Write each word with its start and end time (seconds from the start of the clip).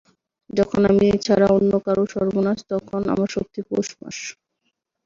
যখন 0.49 0.81
আমি 0.91 1.07
ছাড়া 1.25 1.47
অন্য 1.57 1.73
কারও 1.85 2.03
সর্বনাশ, 2.13 2.59
তখন 2.71 3.01
আমার 3.13 3.29
সত্যিই 3.35 3.67
পৌষ 3.69 3.87
মাস। 3.99 4.17